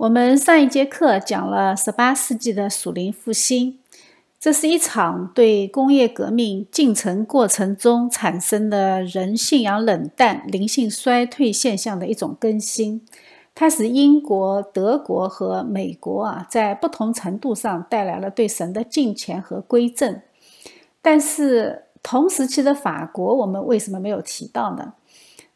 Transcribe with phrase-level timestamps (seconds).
[0.00, 3.78] 我们上一节课讲了十八世纪的属灵复兴，
[4.40, 13.06] 这是一场对工业革命进程过程中产生的人信仰冷淡、灵性衰退现象的一种更新。
[13.54, 20.22] 它使英国、德国和美国啊，在不同程度上带来了对神的敬虔和归正。
[21.02, 24.94] 但是同时期的法国，我们为什么没有提到呢？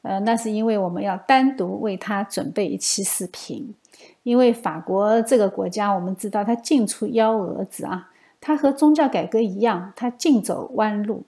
[0.02, 3.74] 呃，那是因为我们要单独为它准备一期视频。
[4.22, 8.10] 因为法国这个国家，我们知道它进出幺蛾子啊，
[8.40, 11.24] 它和宗教改革一样，它尽走弯路。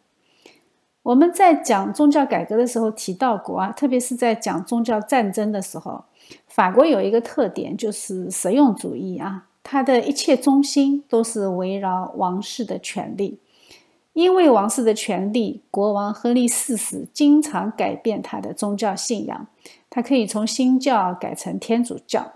[1.02, 6.04] 我们在讲宗教改革的时候提到过啊，特别是在讲宗教战争的时候，
[6.48, 13.38] 法国有一个特点就是实用主义啊，它的一切中心都是围绕王室的权利，
[14.14, 19.46] 因为王室的权利，国王亨利四世经常改变他的宗教信仰，
[19.88, 22.32] 他可以从新教改成天主教。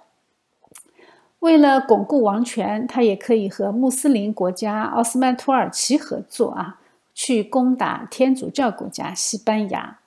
[1.40, 6.78] 为了巩固王权，他也可以和穆斯林国家奥斯曼土耳其合作啊，
[7.14, 9.98] 去攻打天主教国家西班牙。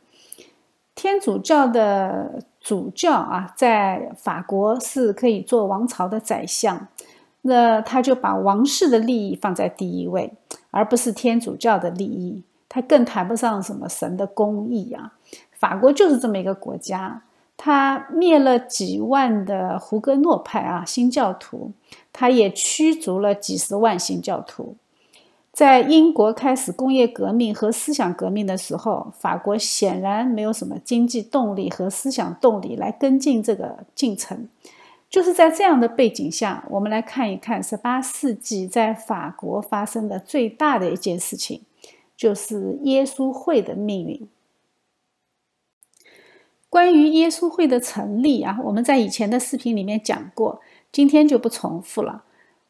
[0.96, 6.88] 天主教的主教啊，在法国是可以做王朝的宰相，
[7.42, 10.34] 那他就把王室的利益放在第一位，
[10.70, 12.44] 而不是天主教的利益。
[12.70, 15.14] 他更谈不上什么神的公义啊。
[15.52, 17.24] 法国就是这么一个国家。
[17.56, 21.72] 他灭了几万的胡格诺派啊，新教徒，
[22.12, 24.76] 他也驱逐了几十万新教徒。
[25.52, 34.50] 在英国开始工业革命和思想革命的时候，法国显然没有什么经济动力和思想动力来跟进这个进程。
[35.12, 41.62] 就是在这样的背景下，我们来看一看十八世纪在法国发生的最大的一件事情，
[42.18, 44.28] 就是耶稣会的命运。
[46.74, 50.60] 关于耶稣会的成立啊，我们在以前的视频里面讲过，
[50.92, 52.24] 今天就不重复了。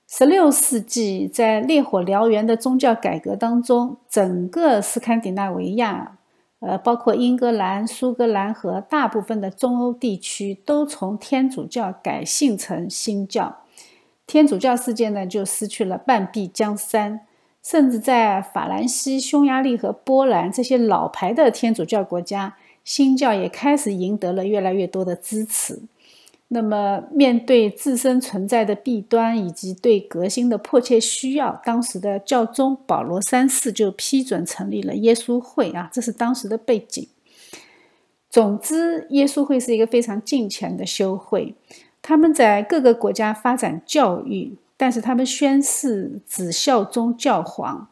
[0.10, 6.18] 十六世纪在烈火燎原的宗教改革当中，整个斯堪的纳维亚，
[6.60, 13.60] 呃，包括英格兰、苏格兰和大部分的中欧地区，都从天主教改信成新教。
[14.28, 17.22] 天主教世界呢，就失去了半壁江山，
[17.64, 22.58] 甚至在法兰西、匈牙利和波兰这些老牌的天主教国家。
[22.84, 25.82] 新教也开始赢得了越来越多的支持。
[26.50, 37.08] 那么，面对自身存在的弊端以及对革新的迫切需要，当时的教宗保罗三世就批准成立了耶稣会啊，这是当时的背景。
[38.30, 41.56] 总之，耶稣会是一个非常近前的修会，
[42.04, 47.88] 他们在各个国家发展教育，但是他们宣誓只效忠教皇。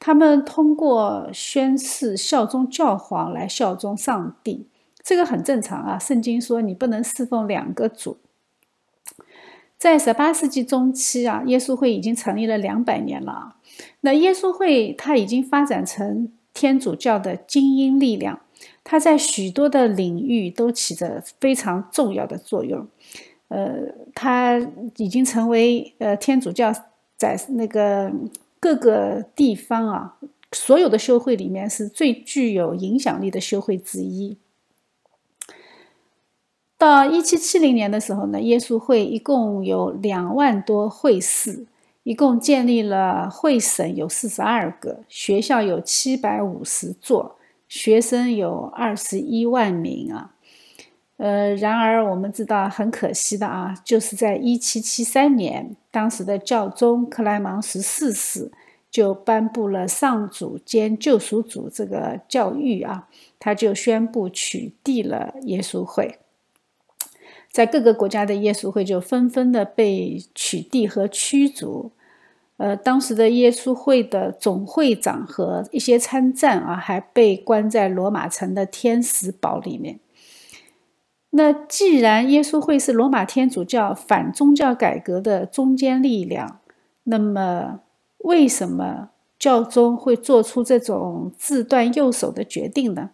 [0.00, 4.68] 他们通过宣誓效忠教皇来效忠上帝，
[5.02, 5.98] 这个很正常啊。
[5.98, 8.16] 圣经说你不能侍奉两个主。
[9.76, 13.56] 在十八世纪中期啊，耶稣会已经成立了两百年了。
[14.02, 18.40] 那耶稣会它已经发展成天主教的精英力量，
[18.84, 22.86] 它在许多的领域都起着非常重要的作用。
[23.48, 23.78] 呃，
[24.14, 24.58] 它
[24.96, 26.72] 已经成为呃天主教
[27.16, 28.12] 在那个。
[28.60, 30.16] 各个地方啊，
[30.52, 34.36] 所有的修会里面是最具有影响力的修会之一。
[36.76, 41.66] 到一七七零年的时候呢，耶稣会一共有两万多会士，
[42.04, 47.36] 一共建立了会省有四十二个，学校有七百五十座，
[47.68, 50.34] 学生有二十一万名啊。
[51.18, 58.52] 呃，然而我们知道很可惜的啊，就是在一七七三年，当时的教宗克莱芒十四世
[58.88, 63.08] 就颁布了上主兼救赎主这个教育啊，
[63.40, 66.20] 他就宣布取缔了耶稣会，
[67.50, 71.90] 在各个国家的耶稣会就纷纷的被取缔和驱逐。
[72.58, 79.98] 呃，当时的耶稣会的总会长和一些参赞啊，还被关在罗马城的天使堡里面。
[81.30, 86.60] 那既然耶稣会是罗马天主教反宗教改革的中坚力量，
[87.04, 87.80] 那么
[88.18, 93.10] 为什么教宗会做出这种自断右手的决定呢？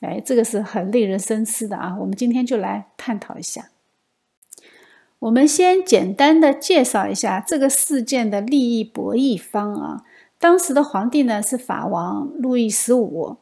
[0.00, 1.96] 哎，这个是很令人深思的啊！
[2.00, 3.70] 我们今天就来探讨一下。
[5.20, 10.02] 我们先简单的介绍一下这个事件的利益博弈方啊。
[10.40, 13.36] 当时的皇帝呢是法王路易十五。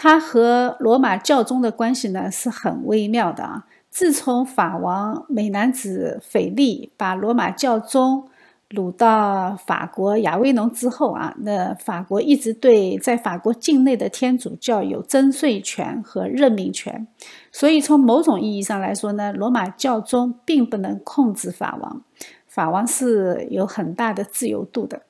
[0.00, 3.66] 他和罗马教宗的关系呢是很微妙的啊。
[3.90, 8.28] 自从法王美男子腓力把罗马教宗
[8.70, 17.08] 掳到法国亚威农之后啊，那法国一直对在法国境内的天主教有征税权和任命权，
[17.50, 22.02] 所以从某种意义上来说呢，罗马教宗并不能控制法王，
[22.46, 25.02] 法王是有很大的自由度的。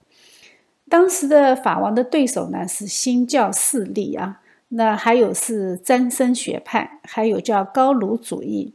[0.88, 8.74] 当时的法王的对手呢是新教势力啊，那还有是詹森学派，还有叫高卢主义。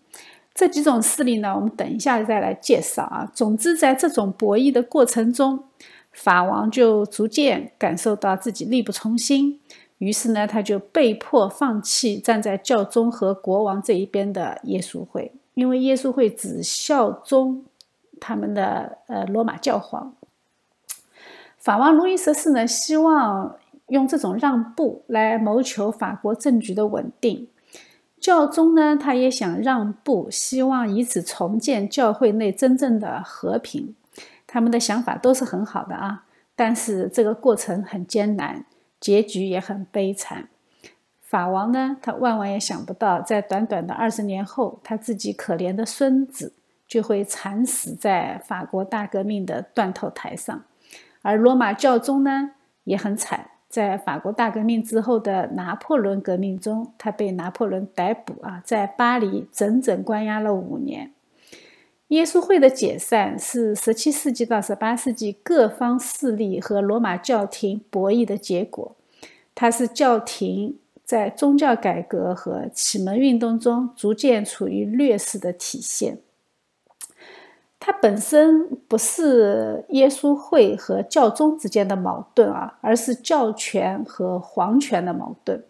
[0.55, 3.31] 这几种势力呢，我们等一下再来介绍啊。
[3.33, 5.63] 总之，在这种博弈的过程中，
[6.11, 9.59] 法王就逐渐感受到自己力不从心，
[9.97, 17.65] 于是呢，他就被迫放弃站在教宗和国王这一边的耶稣会，因为耶稣会只效忠
[18.19, 20.13] 他们的呃罗马教皇。
[21.57, 23.55] 法王路易十四呢，希望
[23.93, 27.47] 用这种让步来谋求法国政局的稳定。
[28.19, 33.95] 教宗呢，他也想让步，希望以此重建教会内真正的和平。
[34.47, 36.23] 他们的想法都是很好的啊，
[36.55, 38.65] 但是这个过程很艰难，
[38.99, 40.49] 结局也很悲惨。
[41.19, 46.53] 法王呢，他万万也想不到，在短短的二十年后，他自己可怜的孙子
[46.87, 50.63] 就会惨死在法国大革命的断头台上，
[51.21, 52.51] 而罗马教宗呢，
[52.85, 53.49] 也很惨。
[53.73, 61.11] 在法国大革命之后的拿破仑革命中，他被拿破仑逮捕啊，在巴黎整整关押了五年。
[62.09, 68.95] 耶稣会的解散是十七世纪到十八世纪各方势力和罗马教廷博弈的结果，
[69.55, 76.19] 它是教廷在宗教改革和启蒙运动中逐渐处于劣势的体现。
[77.85, 85.61] 它本身不是耶稣会和教宗之间的矛盾啊，而是教权和皇权的矛盾，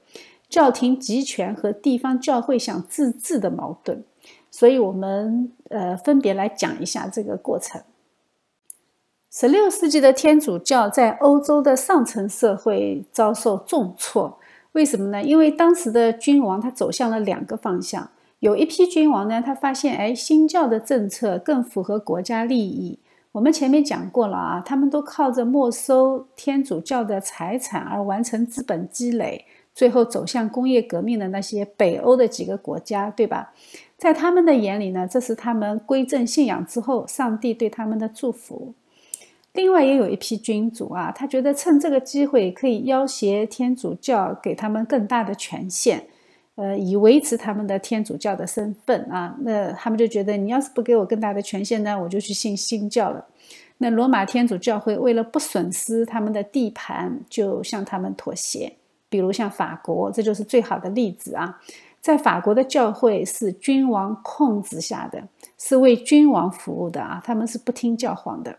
[0.47, 4.03] 教廷集权和地方教会想自治的矛盾。
[4.51, 7.81] 所以，我们呃分别来讲一下这个过程。
[9.31, 14.37] 十六世纪的天主教在欧洲的上层社会遭受重挫，
[14.73, 15.23] 为什么呢？
[15.23, 18.11] 因为当时的君王他走向了两个方向。
[18.43, 22.99] 有一批君王呢，他发现，哎，新教的政策更符合国家利益。
[23.31, 33.53] 我们前面讲过了啊，他们都靠着没收天主教的财产而完成资本积累，最后走向工业革命的那些北欧的几个国家，对吧？
[33.97, 38.73] 在他们的眼里呢，这是他们归正信仰之后，上帝对他们的祝福。
[39.53, 46.07] 另外，也有一批君主啊，他觉得趁这个机会可以要挟天主教，给他们更大的权限。
[46.55, 53.25] 呃，以维持他们的天主教的身份啊，那他们就觉得你要是不给我更大的权限呢，我就去信新教了。
[53.79, 58.71] 那罗马天主教会为了不损失他们的地盘，就向他们妥协。
[59.09, 61.59] 比如像法国，这就是最好的例子啊。
[61.99, 65.23] 在法国的教会是君王控制下的，
[65.57, 68.55] 是为君王服务的啊，他们是不听教皇的。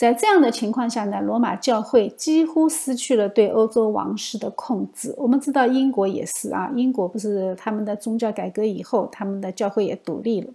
[0.00, 5.14] 在这样的情况下呢，罗马教会几乎失去了对欧洲王室的控制。
[5.18, 10.50] 我们知道英国也是啊，英国不是他们的宗教改革以后，他们的教会也独立了。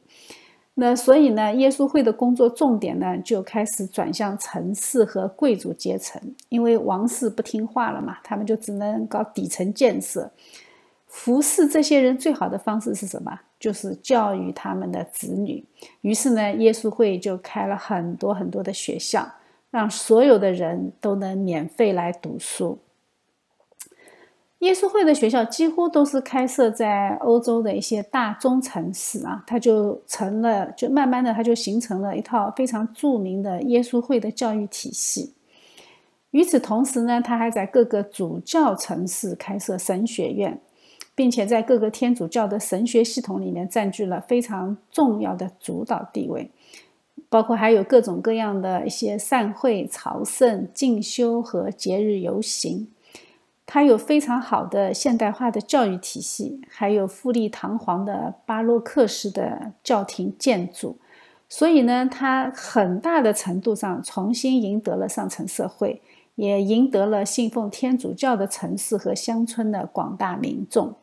[0.73, 6.19] 那所以呢，耶稣会的工作重点呢就开始转向城市和贵族阶层，
[6.49, 10.31] 因为王室不听话了嘛，他们就只能搞底层建设。
[11.15, 13.39] 服侍这些人最好的方式是什么？
[13.57, 15.63] 就是教育他们的子女。
[16.01, 19.25] 于是呢，耶稣会就开了很多很多的学校。
[19.71, 22.79] 让所有的人都能免费来读书。
[24.59, 35.33] 耶稣会的学校几乎都是开设在欧洲的一些大中城市啊，它就成了，就慢慢的，它就形成了一套非常著名的耶稣会的教育体系。
[36.31, 40.57] 与此同时呢，他还在各个主教城市开设神学院，
[41.15, 46.51] 并且在各个天主教的神学系统里面占据了非常重要的主导地位。
[47.29, 52.87] 包括还有各种各样的一些散会、朝圣、进修和节日游行，
[53.65, 60.97] 它有非常好的现代化的教育体系，还有富丽堂皇的巴洛克式的教廷建筑，
[61.49, 66.01] 所以呢，它很大的程度上重新赢得了上层社会，
[66.35, 70.93] 也赢得了信奉天主教的城市和乡村的广大民众。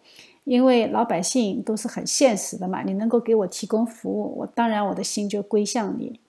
[0.45, 6.21] 因为老百姓都是很现实的嘛，你能够给我提供服务，我当然我的心就归向你。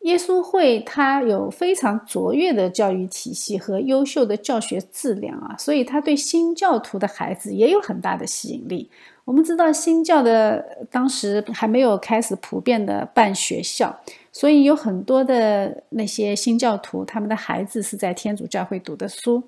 [0.00, 8.90] 耶稣会它有非常卓越的教育体系和优秀的教学质量啊，所以它对新教徒的孩子也有很大的吸引力。
[9.24, 13.98] 我们知道新教的当时还没有开始普遍的办学校，
[14.30, 19.42] 所以有很多的那些新教徒，他们的孩子是在天主教会读的书。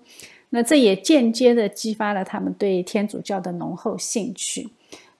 [0.50, 4.70] 那这也间接的激发了他们对天主教的浓厚兴趣，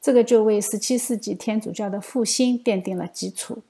[0.01, 3.63] 这个就为十七世纪天主教的复兴奠定了基础。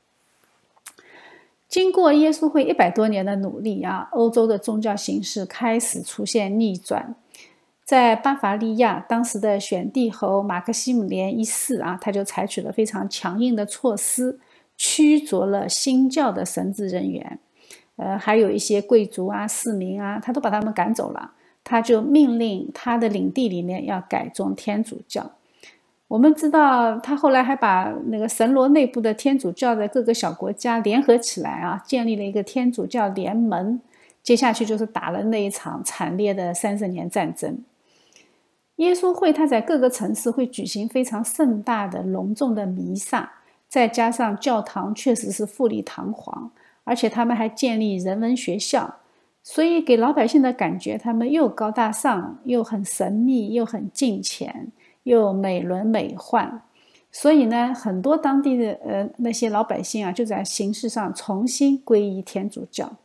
[1.69, 7.17] 经过耶稣会一百多年的努力啊，欧洲的宗教形势开始出现逆转。
[7.85, 14.39] 在巴伐利亚，当时的选帝侯马克西姆连一世啊，他就采取了非常强硬的措施，
[14.77, 17.39] 驱逐了新教的神职人员，
[17.97, 21.33] 呃，还有一些贵族啊、市民啊，他都把他们赶走了。
[21.69, 25.33] 他就命令他的领地里面要改宗天主教。
[26.07, 33.81] 我们知道，他后来还把那个神罗内部的天主教的各个小国家联合起来啊，建立了一个天主教联盟。
[34.23, 37.59] 接下去就是打了那一场惨烈的三十年战争。
[38.77, 43.33] 耶稣会他在各个城市会举行非常盛大的、隆重的弥撒，
[43.69, 46.53] 再加上教堂确实是富丽堂皇，
[46.85, 48.97] 而且他们还建立人文学校，
[49.49, 54.73] 所以给老百姓的感觉，他们又高大上，又很神秘，又很近前。
[55.05, 56.63] 又美轮美奂，
[57.13, 62.97] 所以呢，很多当地的呃那些老百姓啊，就在形式上重新皈依天主教。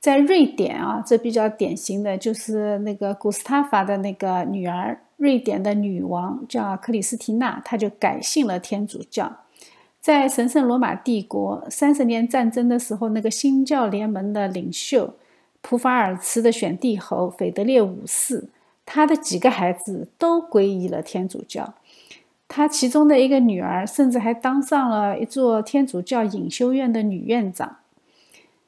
[0.00, 9.44] 在瑞典啊，这比较典型的就是那个古斯塔法的那个女儿，瑞典的女王叫克里斯蒂娜，她就改信了天主教。
[10.00, 15.14] 在神圣罗马帝国三十年战争的时候，那个新教联盟的领袖
[15.60, 18.48] 普法尔茨的选帝侯腓德烈五世。
[18.92, 21.74] 他的几个孩子都皈依了天主教，
[22.48, 27.76] 他其中的一个女儿甚至还当上了一座天主教隐修院的女院长。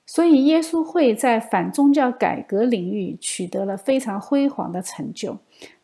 [0.07, 5.39] 所以，耶稣会在反宗教改革领域取得了非常辉煌的成就，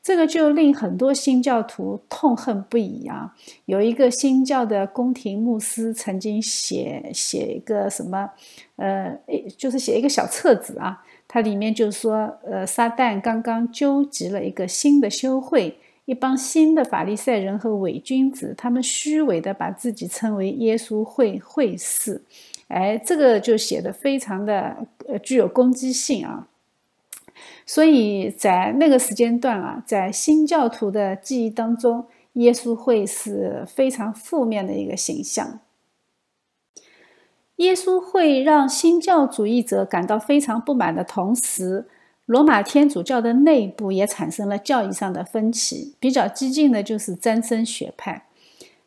[0.08, 3.30] 这个就令很多新教徒痛恨不已啊！
[3.66, 8.30] 有一个新教的宫廷牧师曾经写写一个什么，
[8.76, 9.14] 呃，
[9.58, 11.04] 就是写一个小册子啊。
[11.28, 22.22] 它里面就说，呃，撒旦刚刚纠集了一个新的修会，一帮新的法利赛人和伪君子，他们虚伪的把自己称为耶稣会会士，
[22.68, 24.74] 哎，这个就写的非常的
[25.06, 26.48] 呃具有攻击性啊。
[27.70, 35.60] 所以在那个时间段啊，在新教徒的记忆当中，耶稣会是非常负面的一个形象。
[37.56, 41.84] 耶稣会让新教主义者感到非常不满的同时，
[42.24, 45.94] 罗马天主教的内部也产生了教义上的分歧。
[46.00, 48.24] 比较激进的就是詹森学派。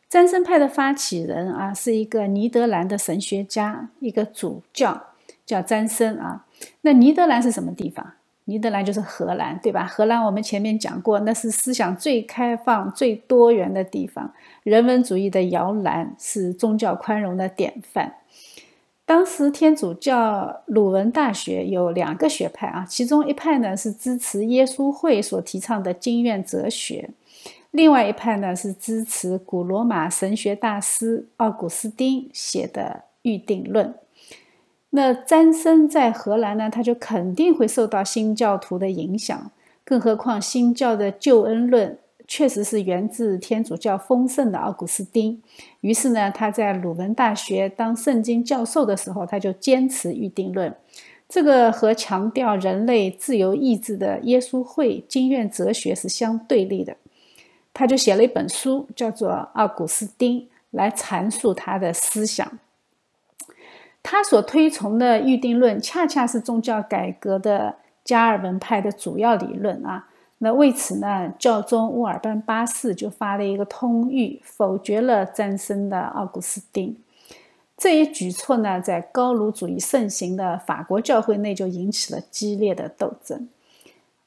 [0.09, 5.09] 詹森派的发起人啊，是一个尼德兰的神学家，一个主教
[5.45, 6.45] 叫詹森啊。
[6.81, 8.13] 那尼德兰是什么地方？
[8.45, 9.85] 尼德兰就是荷兰，对吧？
[9.85, 14.33] 荷兰我们前面讲过，那是思想最开放、最多元的地方，
[14.63, 18.15] 人文主义的摇篮，是宗教宽容的典范。
[19.05, 27.09] 当时天主教鲁文大学有两个学派啊，其中一派呢是支持耶稣会所提倡的经院哲学，
[27.71, 33.93] 另外一派呢是支持古罗马神学大师奥古斯丁写的预定论。
[34.91, 39.51] 那詹森在荷兰呢，他就肯定会受到新教徒的影响，
[39.83, 41.97] 更何况新教的救恩论。
[42.27, 45.43] 确实是源自天主教丰盛的奥古斯丁。
[45.81, 50.73] 于是呢，他在鲁文大学当圣经教授的时候，他就坚持预定论。
[51.27, 56.95] 这个和强调人类自由意志的耶稣会经院哲学是相对立的。
[57.73, 62.59] 他就写了一本书，叫做《奥古斯丁》，来阐述他的思想。
[64.03, 70.07] 他所推崇的预定论，恰恰是宗教改革的加尔文派的主要理论啊。
[70.39, 76.97] 那为此呢，教宗乌尔班八世就发了一个通谕，否决了詹森的奥古斯丁。
[77.77, 83.47] 这一举措呢，在高卢主义盛行的法国教会内就引起了激烈的斗争。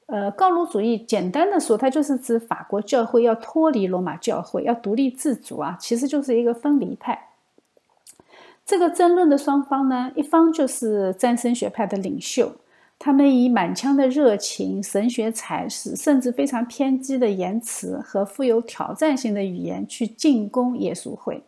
[0.06, 7.30] 呃，高卢主义简单的说，它就是指法国教会要脱离罗马教会，要独立自主啊，其实就是一个分离派。
[8.64, 12.52] 这个争论的双方呢，一方就是詹森学派的领袖。
[12.98, 21.42] 他们以满腔的热情、神学才识，甚至非常偏激的言辞和富有挑战性的语言去进攻耶稣会。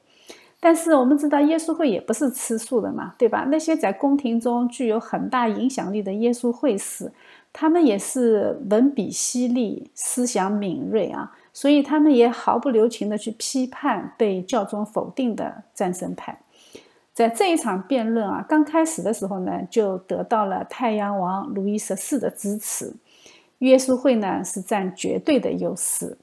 [0.58, 3.46] 但是我们知道，耶稣会也不是吃素的嘛，对吧？
[3.48, 7.10] 那些在宫廷中具有很大影响力的耶稣会士，
[7.52, 16.38] 他们也是文笔犀利、思想敏锐啊，所以他们也毫不留情地去批判被教宗否定的战神派。
[17.16, 22.92] 在这一场辩论啊，刚开始的时候呢，就得到了太阳王路易十四的支持，
[23.60, 26.18] 耶稣会呢是占绝对的优势。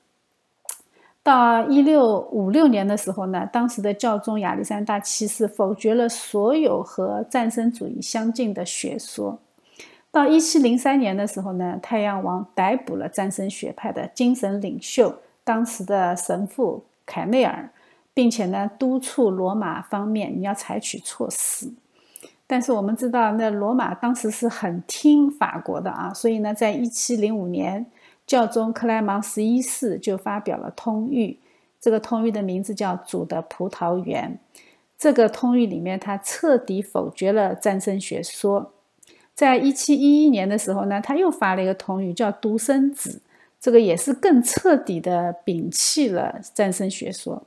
[1.24, 9.40] 到一六五六年的时候呢，当时的教宗亚历山大七世否决了所有和战争主义相近的学说。
[10.12, 17.68] 到一七零三年的时候呢，太阳王逮捕了战争学派的精神领袖，当时的神父凯内尔。
[18.14, 21.72] 并且呢，督促罗马方面你要采取措施。
[22.46, 27.86] 但是我们知道，那罗马当时是很听法国的啊，所以呢，在一七零五年，
[28.28, 31.38] 教宗克莱芒十一世就发表了通谕，
[31.80, 34.40] 这个通谕的名字叫《主的葡萄园》。
[35.00, 38.72] 这个通谕里面，他彻底否决了战争学说。
[39.34, 43.22] 在一七一一年的时候呢，他又发了一个通谕，叫《独生子》，
[43.60, 47.44] 这个也是更彻底的摒弃了战争学说。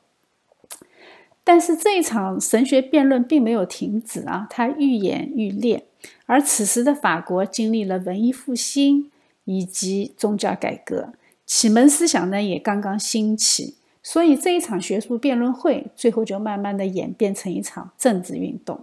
[1.49, 5.85] 但是这一场神学辩论并没有停止啊，它愈演愈烈。
[6.27, 9.13] 而此时的法国经历了文艺复兴
[9.45, 11.13] 以及宗教改革，
[11.47, 18.81] 启蒙思想呢也刚刚兴起，所以这一场学术辩论会最后就慢慢的演变成一场政治运动。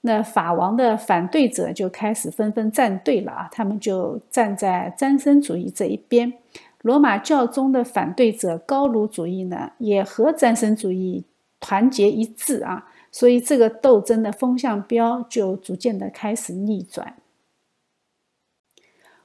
[0.00, 6.32] 那法王的反对者就开始纷纷站队了啊，他们就站在詹森主义这一边。
[6.82, 11.24] 罗马教宗的反对者高卢主义呢，也和詹森主义。
[11.64, 17.16] 团结一致啊，所以这个斗争的风向标就逐渐的开始逆转。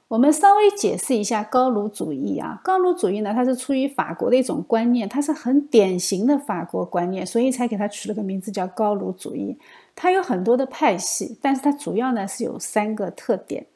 [0.08, 9.58] 我们稍微解释一下高卢主义啊，高卢主义呢，它是出于法国的一种观念，它是很典型的法国观念，所以才给它取了个名字叫高卢主义。
[9.94, 13.66] 它有很多的派系，但是它主要呢是有三个特点。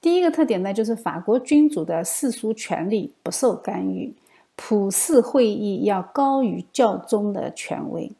[0.00, 4.12] 第一个特点呢，就是法国君主的世俗权力不受干预。
[4.60, 8.10] 普世会议要高于教宗的权威，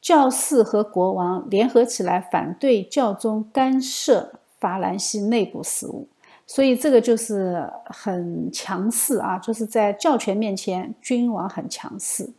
[0.00, 6.08] 教士和国王联合起来反对教宗干涉法兰西内部事务，
[6.44, 12.30] 所以这个就是很强势啊，就是在教权面前，君王很强势。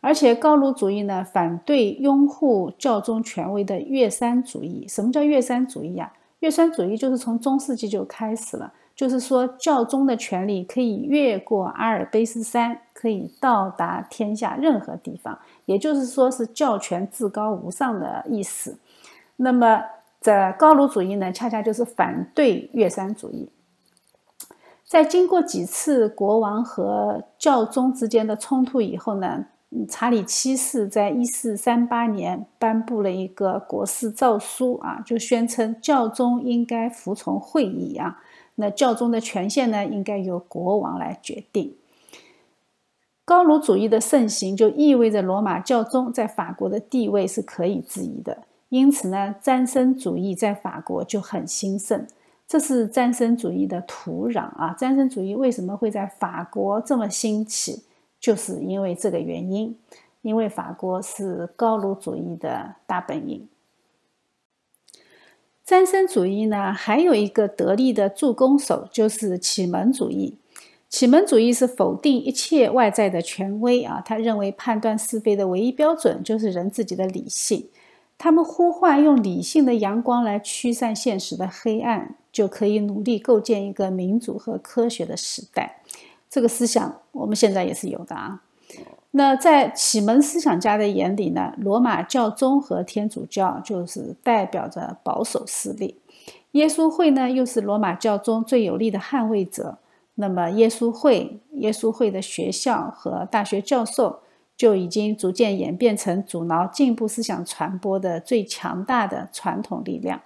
[0.00, 4.86] 而且高卢主义呢，反对拥护教宗权威的月山主义。
[4.88, 6.10] 什么叫月山主义啊？
[6.40, 8.72] 月山主义就是从中世纪就开始了。
[9.02, 15.36] 就是说，教宗的权力可以越过阿尔卑斯山，可以到达天下任何地方。
[15.64, 18.78] 也就是说，是教权至高无上的意思。
[19.34, 19.82] 那么，
[20.20, 23.48] 这高卢主义呢，恰恰就是反对岳山主义。
[24.86, 29.46] 在经过几次国王和教宗之间的冲突以后呢，
[29.88, 38.20] 查理七世在一四三八年颁布了一个国事诏书啊，就宣称教宗应该服从会议啊。
[38.56, 41.74] 那教宗的权限呢，应该由国王来决定。
[43.24, 48.42] 高卢主义的盛行，就意味着罗马教宗在法国的地位是可以质疑的。
[48.68, 52.06] 因此呢，詹森主义在法国就很兴盛。
[52.48, 54.74] 这是詹森主义的土壤啊！
[54.76, 57.84] 詹森主义为什么会在法国这么兴起？
[58.20, 59.78] 就是因为这个原因，
[60.20, 63.48] 因为法国是高卢主义的大本营。
[65.72, 70.36] 三生主义呢，还有一个得力的助攻手，就是启蒙主义。
[70.90, 77.70] 启蒙主义是否定一切外在的权威啊，他认为判断是非的唯一标准就是人自己的理性。
[78.18, 85.80] 他们呼唤用理性的阳光来驱散现实的黑暗，就可以努力构建一个民主和科学的时代。
[86.28, 88.42] 这个思想我们现在也是有的啊。
[89.14, 96.00] 那在启蒙思想家的眼里呢，罗马教宗和天主教就是代表着保守势力，
[96.52, 99.78] 耶稣会呢又是罗马教宗最有力的捍卫者。
[100.14, 104.20] 那么，耶稣会、耶稣会的学校和大学教授
[104.56, 110.20] 就已经逐渐演变成阻挠进步思想传播的最强大的传统力量，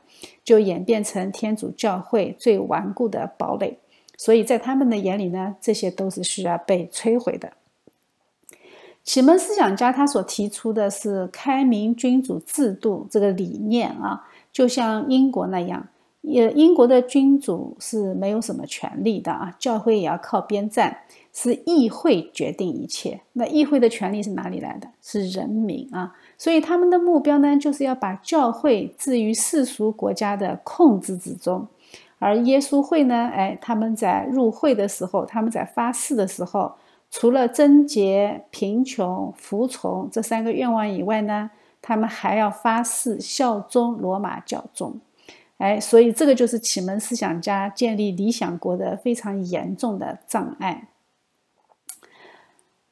[0.44, 3.78] 就演变成天主教会最顽固的堡垒。
[4.16, 7.52] 所以在他们的眼里呢，这些都是需要被摧毁的。
[9.06, 15.86] 启蒙思想家他所提出的是开明君主制度这个理念啊，就像英国那样，
[16.22, 20.98] 也英国的君主是没有什么权利的啊，教会也要靠边站，
[21.32, 23.20] 是议会决定一切。
[23.34, 24.88] 那议会的权利是哪里来的？
[25.00, 31.68] 是人民啊，所以他们的目标呢，就是要把教会置于世俗国家的控制之中，
[32.18, 36.72] 而耶稣会呢，哎，他们在入会的时候，他们在发誓的时候。
[37.18, 41.50] 除了贞洁、贫穷、服从这三个愿望以外呢，
[41.80, 45.00] 他们还要发誓效忠罗马教宗。
[45.56, 50.88] 哎，所以这个就是启蒙思想家建立理想国的非常严重的障碍。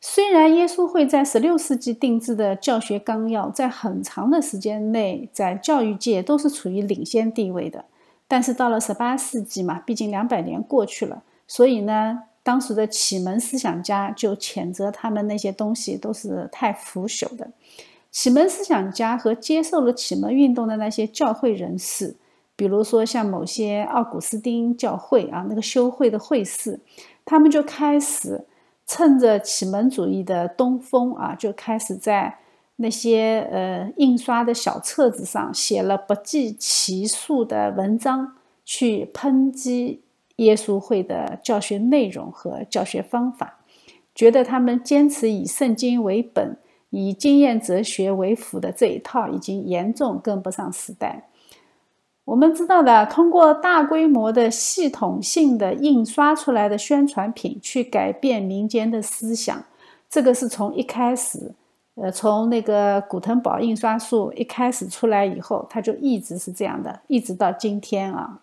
[0.01, 7.85] 虽然耶稣会在十六世纪定制的教学纲要，在很长的时间内在教育界都是处于领先地位的，
[8.27, 12.23] 但是到了十八世纪嘛，毕竟两百年过去了，所以呢。
[12.45, 17.51] 当时的启蒙思想家就谴责他们那些东西都是太腐朽的。
[18.13, 22.15] 启蒙思想家和接受了启蒙运动的那些教会人士，
[22.55, 26.79] 比如说像某些奥古斯丁教会啊，那个修会的会士，
[27.25, 28.45] 他们就开始
[28.87, 32.39] 趁着启蒙主义的东风啊，就开始在
[32.77, 40.04] 那些呃印刷的小册子上写了不计其数的文章，去抨击
[40.37, 43.59] 耶稣会的教学内容和教学方法，
[44.15, 46.57] 觉得他们坚持以圣经为本、
[46.91, 51.29] 以经验哲学为辅的这一套已经严重跟不上时代。
[52.25, 59.63] 我们知道的，通过大规模的系统性的印刷出来的宣传品去改变民间的思想，
[60.09, 61.53] 这个是从一开始，
[61.97, 68.41] 呃，从那个古腾堡印刷术一开始出来以后，它就一直是这样的，一直到今天啊。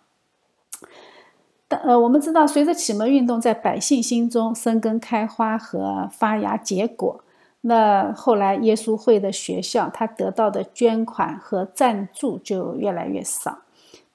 [1.78, 7.20] 呃，我们知道，随着启蒙运动在百姓心中生根开花和发芽结果，
[7.62, 13.58] 那后来耶稣会的学校，他得到的捐款和赞助就越来越少。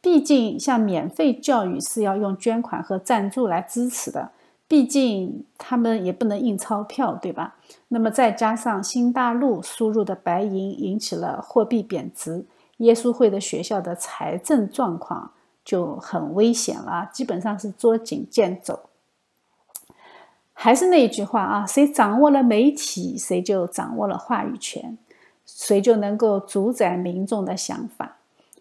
[0.02, 4.32] 毕竟，像免费教育是要用捐款和赞助来支持的。
[4.70, 7.56] 毕竟他们也不能印钞票，对吧？
[7.88, 12.46] 那么再加上新大陆输入的白银引起了货币贬值，
[12.78, 15.32] 耶稣会的学校的财政状况
[15.68, 18.80] 就很危险了，基本上是捉襟见肘。
[20.54, 24.98] 还是那一句话啊，谁掌握了媒体，谁就掌握了话语权，
[25.46, 28.16] 谁就能够主宰民众的想法。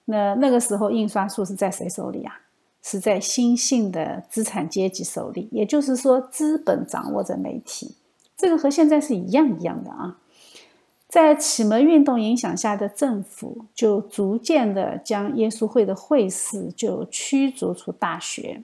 [0.06, 2.40] 那那个时候，印刷术是在谁手里啊？
[2.82, 5.48] 是在新兴的资产阶级手里。
[5.52, 7.94] 也就是说，资本掌握着媒体，
[8.36, 10.18] 这个和现在是一样一样的啊。
[11.16, 18.62] 在启蒙运动影响下的政府，就逐渐的将耶稣会的会士就驱逐出大学，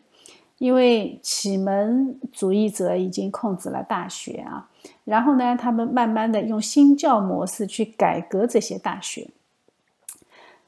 [0.58, 4.68] 因为启蒙主义者已经控制了大学啊。
[5.04, 9.30] 然后呢，他们慢慢的用新教模式去改革这些大学。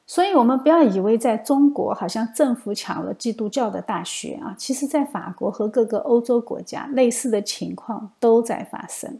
[0.07, 9.19] 所以，我们不要以为在中国好像政府抢了基督教的大学啊，其实，在法国和各个欧洲国家，类似的情况都在发生。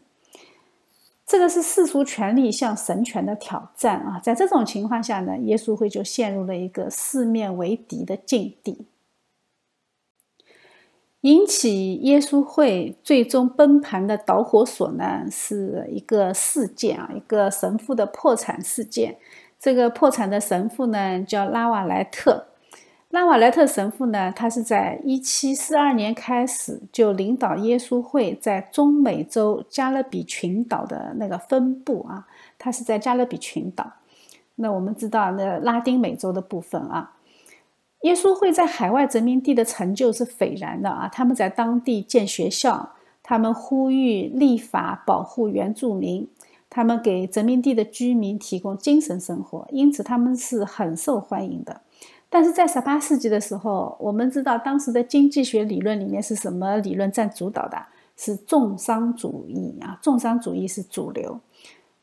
[1.25, 4.19] 这个是世俗权力向神权的挑战啊！
[4.19, 8.85] 在这种情况下呢，耶稣会就陷入了一个四面为敌的境地。
[11.21, 19.17] 引起耶稣会最终崩盘的导火索呢，是一个事件啊，一个神父的破产事件。
[19.59, 22.45] 这个破产的神父呢，叫拉瓦莱特。
[23.15, 32.27] 拉瓦莱特神父呢，他是在一七四二年开始就领导耶稣会在中美洲加勒比群岛的那个分部啊。
[32.59, 33.89] 他是在加勒比群岛。
[34.55, 37.13] 那我们知道，那拉丁美洲的部分啊，
[38.01, 41.07] 耶稣会在海外殖民地的成就是斐然的啊。
[41.07, 42.91] 他们在当地建学校，
[43.23, 46.27] 他们呼吁立法保护原住民。
[46.69, 51.79] 他们给殖民地的居民提供精神生活，因此他们是很受欢迎的。
[52.29, 57.77] 但是在十八世纪的时候，我们知道当时的经济学理论里面是什么理论占主导的？
[58.17, 59.99] 是重商主义啊！
[60.01, 61.41] 重商主义是主流。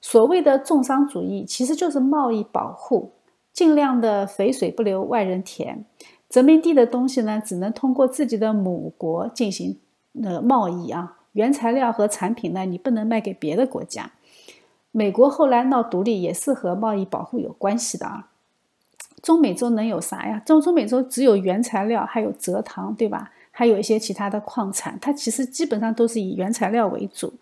[0.03, 3.13] 所谓的重商主义其实就是贸易保护，
[3.51, 5.87] 尽量的肥水不流外人田。
[6.29, 9.79] 殖民地的东西呢，只能通过自己的母国进行
[10.23, 14.13] 呃贸易啊，原材料和产品呢，你不能卖给别的国家。
[14.91, 18.29] 美国后来闹独立也是和贸易保护有关系的啊。
[19.23, 20.43] 中美洲能有啥呀？
[20.45, 23.31] 中中美洲只有原材料，还有蔗糖，对吧？
[23.53, 27.33] 还有一些其他的矿产，它其实基本上都是以原材料为主。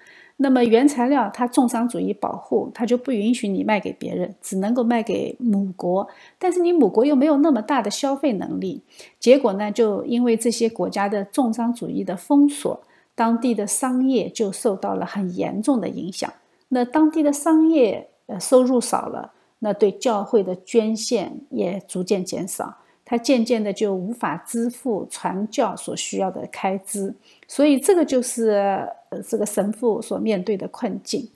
[0.43, 6.09] 那么原材料它重商主义保护，它就不允许你卖给别人，只能够卖给母国。
[6.39, 8.83] 但是你母国又没有那么大的消费能力，
[9.19, 12.83] 结果呢，就因为这些国家的重商主义的封锁，
[13.15, 16.33] 当地的商业就受到了很严重的影响。
[16.69, 27.15] 那当地的商业呃收入少了，那对教会的捐献也逐渐减少，他渐渐的就无法支付传教所需要的开支，
[27.47, 28.51] 所以这个就是
[29.11, 31.31] 呃这个神父所面对的困境。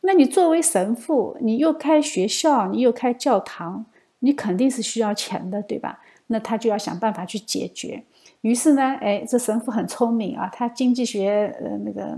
[0.00, 3.84] 那你作为神父，你又开学校，你又开教堂，
[4.20, 6.00] 你肯定是需要钱的，对吧？
[6.28, 8.04] 那他就要想办法去解决。
[8.42, 12.16] 于是呢，哎，这神父很聪明啊，他经济学呃那个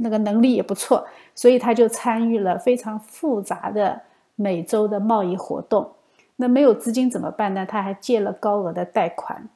[0.00, 4.00] 那个能力也不错，所以他就参与了非常复杂的
[4.38, 5.92] 美洲的贸易活动。
[6.36, 7.66] 那没有资金怎么办呢？
[7.66, 9.48] 他还借了高额的贷款。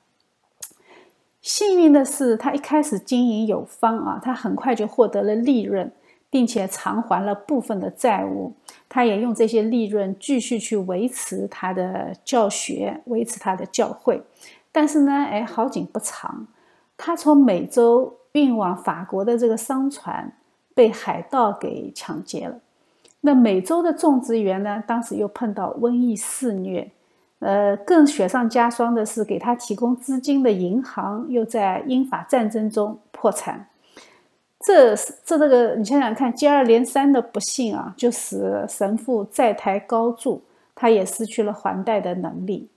[1.41, 5.93] 幸运的是，他一开始经营有方啊，他很快就获得了利润，
[6.29, 8.53] 并且偿还了部分的债务。
[8.89, 14.23] 他也用这些利润继续去维持他的教学，维持他的教会。
[14.73, 16.49] 但是呢，哎，好景不长，
[16.97, 20.33] 他从美洲运往法国的这个商船
[20.75, 22.59] 被海盗给抢劫了。
[23.23, 26.91] 那美洲的种植园呢，当时又碰到瘟疫肆虐，
[27.39, 33.69] 呃，更雪上加霜的是，给他提供资金的银行又在英法战争中破产。
[34.65, 40.43] 这这这个，你想想看，接二连三的不幸啊，就使神父债台高筑，
[40.75, 42.69] 他也失去了还贷的能力。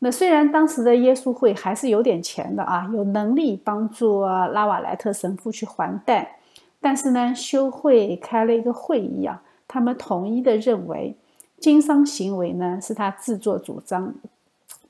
[0.00, 6.36] 那虽然当时的耶稣会还是有点钱的啊，有能力帮助拉瓦莱特神父去还贷，
[6.80, 9.40] 但是呢，修会开了一个会议啊，
[9.74, 11.16] 他们统一的认为，
[11.58, 14.14] 经商行为呢是他自作主张，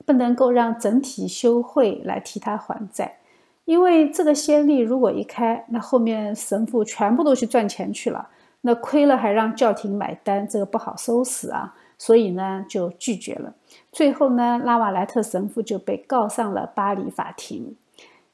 [0.05, 3.17] 不能够让整体修会来替他还债。
[3.65, 8.29] 因为这个先例如果一开，那后面神父全部都去赚钱去了，
[8.61, 13.55] 那亏了还让教廷买单，这个不好收拾啊，所以呢就拒绝了。
[13.91, 17.75] 最后呢，拉瓦莱特神父就被告上了巴黎法庭。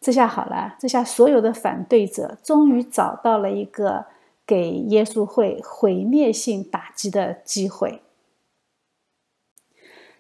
[0.02, 4.04] 这下好了，这下所有的反对者终于找到了一个
[4.52, 8.02] 给耶稣会毁灭性打击的机会。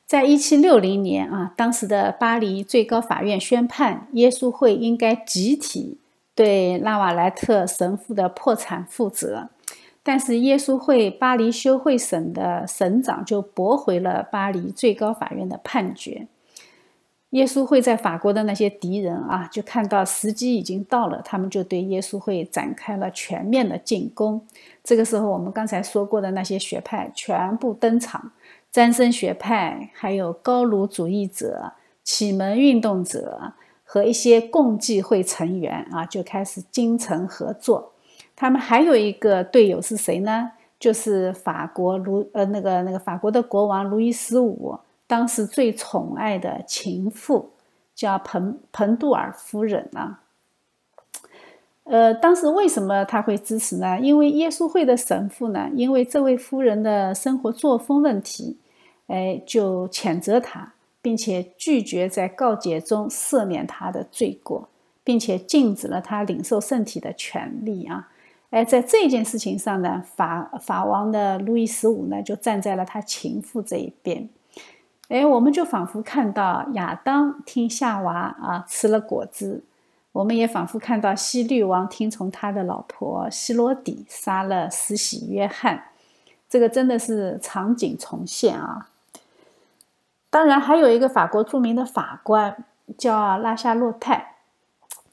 [0.08, 5.98] 在一七六零年啊，当时的巴黎最高法院宣判，耶稣会应该集体
[6.34, 9.50] 对拉瓦莱特神父的破产负责。
[10.02, 16.30] 但是耶稣会巴黎修会省的省长就驳回了巴黎最高法院的判决。
[17.32, 24.42] 耶稣会在法国的那些敌人啊，就看到时机已经到了，他们就对耶稣会展开了全面的进攻。
[24.84, 28.32] 这个时候，我们刚才说过的那些学派全部登场。
[28.70, 37.92] 詹森学派，还有高卢主义者、启蒙运动者和一些共济会成员啊，就开始精诚合作。
[38.36, 40.52] 他们还有一个队友是谁呢？
[40.80, 44.80] 就是法国卢呃那个那个法国的国王路易十五
[45.12, 47.50] 当时最宠爱的情妇，
[47.94, 50.22] 叫彭彭杜尔夫人啊。
[51.84, 54.00] 呃，当时为什么他会支持呢？
[54.00, 58.58] 因为耶稣会的神父呢，因为这位夫人的生活作风问题，
[59.08, 60.72] 哎，就谴责他，
[61.02, 64.70] 并且拒绝在告解中赦免他的罪过，
[65.04, 68.10] 并且禁止了他领受圣体的权利啊！
[68.52, 74.30] 哎，在这件事情上呢，法法王的路易十五呢，就站在了他情妇这一边。
[75.12, 79.62] 哎，我们就仿佛看到亚当听夏娃啊吃了果子。
[80.14, 85.84] 我们也仿佛看到西律王听从他的老婆希罗底杀了施洗约翰，
[86.50, 88.88] 这个真的是场景重现啊！
[90.30, 92.64] 当然，还有一个法国著名的法官
[92.98, 94.36] 叫拉夏洛泰，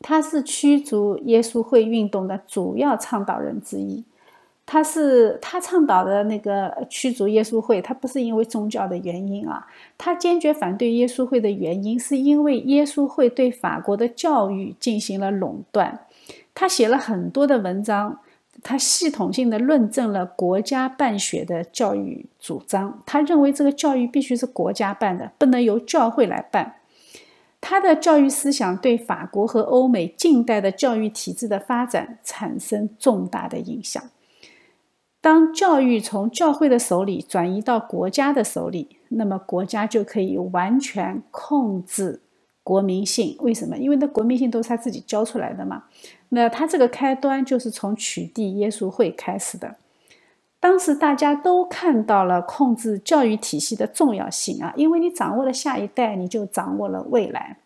[0.01, 4.05] 他是驱逐耶稣会运动的主要倡导人之一。
[4.71, 16.01] 他是他倡导的那个驱逐耶稣会，他不是因为宗教的原因啊，他坚决反对耶稣会的原因是因为耶稣会对法国的教育进行了垄断。
[16.55, 18.21] 他写了很多的文章，
[18.63, 23.01] 他系统性的论证了国家办学的教育主张。
[23.07, 26.75] 他认为这个教育必须是国家办的，不能由教会来办。
[27.59, 34.03] 他的教育思想对法国和欧美近代的教育体制的发展产生重大的影响。
[35.21, 42.21] 当教育从教会的手里转移到国家的手里，那么国家就可以完全控制
[42.63, 43.37] 国民性。
[43.41, 43.77] 为什么？
[43.77, 45.85] 因为那国民性都是他自己教出来的嘛。
[46.29, 49.77] 那他这个开端就是从取缔耶稣会开始的。
[50.61, 57.59] 当时大家都看到了控制教育体系的重要性啊，因为你掌握了下一代，你就掌握了未来。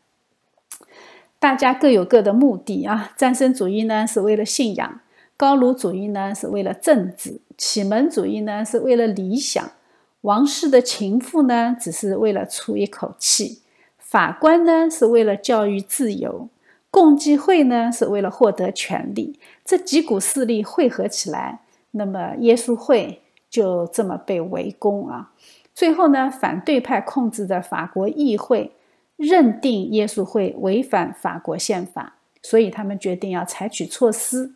[1.38, 3.12] 大家各有各的目的啊。
[3.16, 5.00] 战胜主义呢，是为了信仰。
[5.42, 9.72] 高卢主义呢是为了政治，启蒙主义呢是为了理想，
[10.20, 13.60] 王室的情妇呢只是为了出一口气，
[13.98, 16.48] 法官呢是为了教育自由，
[16.92, 19.40] 共济会呢是为了获得权力。
[19.64, 25.32] 这几股势力汇合起来，那么耶稣会就这么被围攻啊！
[25.74, 28.70] 最后呢，反对派控制的法国议会
[29.16, 34.52] 认定耶稣会违反法国宪法，所以他们决定要采取措施。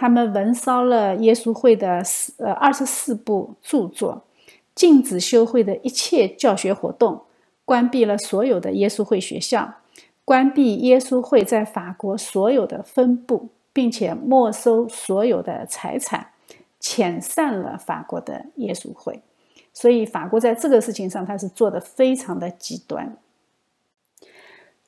[0.00, 4.24] 他们焚烧了耶稣会的四呃二十四部著作，
[4.74, 7.20] 禁止修会的一切教学活动，
[7.66, 9.74] 关闭了所有的耶稣会学校，
[10.24, 16.28] 关闭耶稣会在法国所有的分部，并且没收所有的财产，
[16.80, 19.20] 遣散了法国的耶稣会。
[19.74, 23.14] 所以，法国在这个事情上，他是做的非常的极端。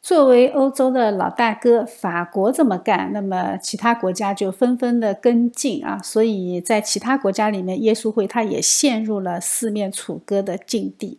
[0.03, 6.01] 作为欧洲的老大哥，法国这么干，那么其他国家就纷纷的跟进啊。
[6.03, 11.19] 所以在其他国家里面，耶稣会他也陷入了四面楚歌的境地。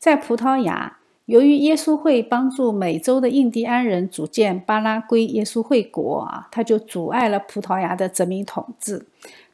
[0.00, 9.06] 在葡萄牙，由于耶稣会帮助美洲的印第安人组建巴拉圭耶稣会国啊，他就阻碍了葡萄牙的殖民统治。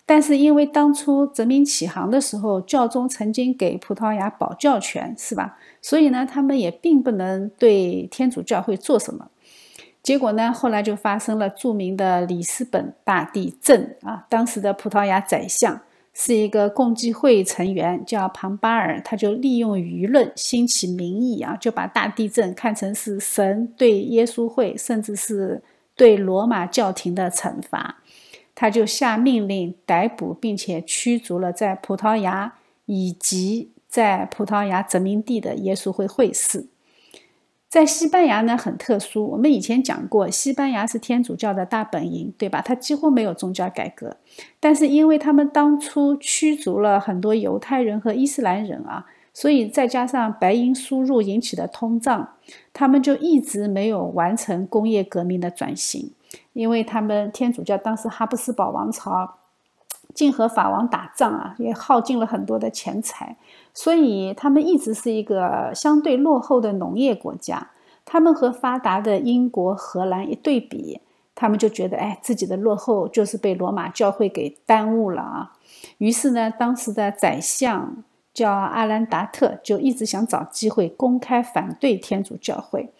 [0.06, 5.56] 但是因为当初殖民起航的时候，教宗曾经给葡萄牙保教权，是吧？
[5.80, 9.28] 所以呢，他们也并不能对天主教会做什么。
[10.02, 14.26] 结果呢，后来就发生了著名的里斯本大地震啊。
[14.28, 15.80] 当时的葡萄牙宰相
[16.12, 25.62] 是一个共济会成员，叫庞巴尔，他就利用舆论兴起民意啊，就把大地震看成是神对耶稣会，甚至是
[25.96, 28.02] 对罗马教廷的惩罚。
[28.54, 32.54] 他就下命令逮捕并且驱逐了在葡萄牙
[32.86, 36.66] 以及在葡萄牙殖民地的耶稣会会士。
[37.68, 39.26] 在西班牙呢，很特殊。
[39.30, 42.62] 我们以前讲过，西班牙是天主教的大本营，对吧？
[42.64, 44.16] 它几乎没有宗教改革。
[44.60, 52.34] 但是因为他们当初驱逐了很多犹太人和伊斯兰人啊，所以再加上白银输入引起的通胀，
[52.72, 56.12] 他们就一直没有完成工业革命的转型。
[56.52, 59.34] 因为他们天主教当时哈布斯堡王朝
[60.14, 63.36] 竟和法王打仗啊，也耗尽了很多的钱财，
[63.72, 67.70] 所以他们一直是一个相对落后的农业国家。
[68.04, 71.00] 他们和发达的英国、荷兰一对比，
[71.34, 75.52] 他们就觉得，哎，自己的落后就是被罗马教会给耽误了啊。
[75.98, 82.92] 于是呢，当时的宰相叫阿兰达特，就一直想找机会公开反对天主教会。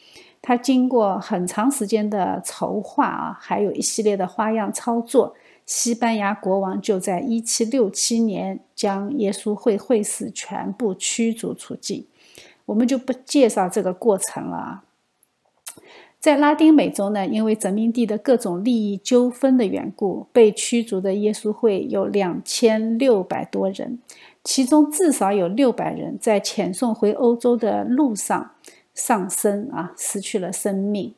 [0.46, 12.04] 他经过很长时间的筹划啊，还有一系列的花样操作，西班牙国王就在一七六七年将耶稣会会士全部驱逐出境。
[12.66, 14.84] 我们就不介绍这个过程了啊。
[16.20, 23.98] 在拉丁美洲呢，因为殖民地的各种利益纠纷的缘故，被驱逐的耶稣会有两千六百多人，
[24.42, 28.50] 其中至少有六百人在遣送回欧洲的路上。
[28.94, 31.14] 上升啊，失去了生命。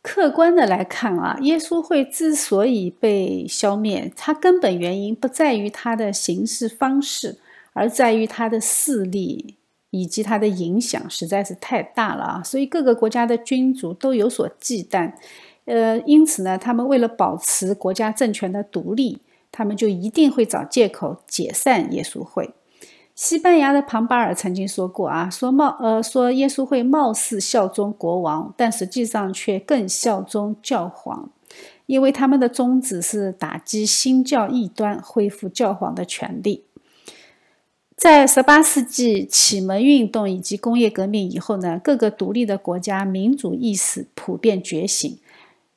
[0.00, 7.36] 客观的来看啊，耶稣会之所以被消灭，它根本原因不在于它的行事方式，
[7.74, 9.56] 而在于它的势力
[9.90, 12.42] 以及它的影响实在是太大了啊！
[12.42, 15.12] 所以各个国家的君主都有所忌惮，
[15.64, 19.18] 呃，因此呢，他们为了保持国家政权的独立，
[19.50, 22.50] 他们就一定会找借口解散耶稣会。
[23.18, 31.28] 西班牙的庞巴尔曾经说过啊，说貌呃说耶稣会貌似效忠国王，但实际上却更效忠教皇，
[31.86, 36.62] 因为他们的宗旨是打击新教异端，恢复教皇的权利。
[37.96, 45.18] 在十八世纪启蒙运动以及工业革命以后呢，各个独立的国家民主意识普遍觉醒。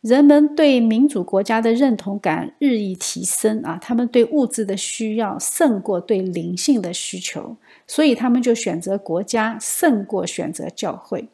[0.02, 11.30] 人们对民主国家的认同感日益提升啊，他们对物质的需要胜过对灵性的需求，所以他们就选择国家胜过选择教会。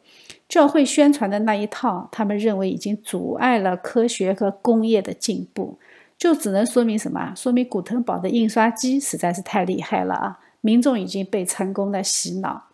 [0.46, 5.78] 教会宣传的那一套，他们认为已经阻碍了科学和工业的进步，
[6.18, 7.32] 就只能说明什么？
[7.34, 10.38] 说明古腾堡的印刷机实在是太厉害了啊！
[10.60, 12.64] 民众已经被成功的洗脑，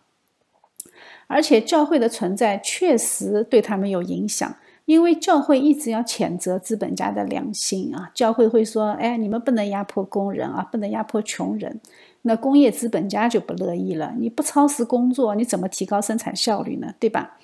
[1.27, 4.57] 而且教会的存在确实对他们有影响。
[4.85, 11.81] 因为教会一直要谴责资本家的良心啊，教会会说：“哎，你们不能压迫工人啊，不能压迫穷人。”
[12.23, 16.93] 那工业资本家就不乐意了，你不超时工作，你怎么提高生产效率呢？
[16.99, 17.37] 对吧？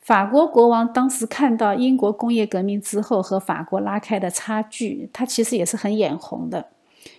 [0.00, 6.66] 法国国王当时看到英国工业革命之后和法国拉开的差距，他其实也是很眼红的。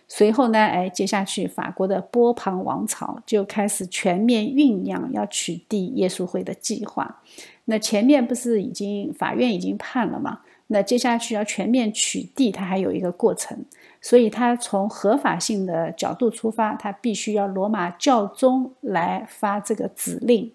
[0.08, 7.22] 随后呢，哎，接下去法国的波旁王朝就开始全面酝酿要取缔耶稣会的计划。
[7.66, 10.42] 那前面不是已经法院已经判了吗？
[10.68, 13.66] 那接下去要全面取缔，它还有一个过程。
[14.02, 20.52] 所以，他从合法性的角度出发，他必须要罗马教宗来发这个指令。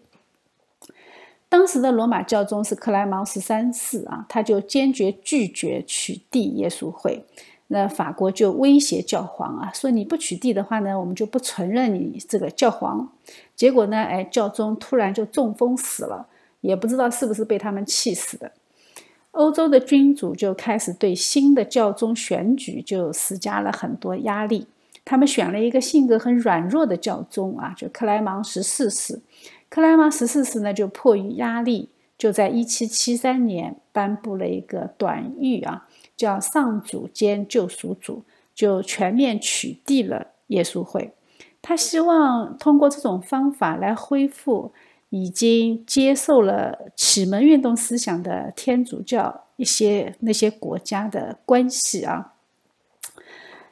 [1.48, 7.24] 当时的罗马教宗是克莱芒十三世啊，他就坚决拒绝取缔耶稣会。
[7.66, 13.12] 那法国就威胁教皇啊，说你不取缔的话呢，我们就不承认你这个教皇。
[13.56, 16.28] 结果呢，哎，教宗突然就中风死了，
[16.60, 18.52] 也不知道是不是被他们气死的。
[19.32, 24.66] 欧洲的君主就开始对新的教宗选举就施加了很多压力。
[25.04, 29.20] 他们选了一个性格很软弱的教宗啊，就克莱芒十四世。
[29.68, 35.86] 克莱芒十四世呢，就迫于压力，就在一七七三年颁布了一个短谕啊。
[36.16, 38.22] 叫上主兼救赎主，
[38.54, 41.12] 就全面取缔了耶稣会。
[41.62, 44.70] 他希望通过这种方法来恢复
[45.10, 52.32] 已经接受了启蒙运动思想的天主教一些那些国家的关系啊。